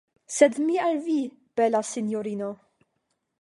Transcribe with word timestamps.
Sed 0.35 0.55
mi 0.69 0.77
al 0.85 0.97
vi, 1.09 1.17
bela 1.61 1.83
sinjorino. 1.91 2.49